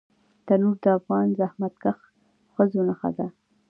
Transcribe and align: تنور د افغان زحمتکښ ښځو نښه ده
تنور 0.45 0.75
د 0.83 0.85
افغان 0.97 1.27
زحمتکښ 1.39 1.99
ښځو 2.53 2.79
نښه 2.87 3.09
ده 3.17 3.27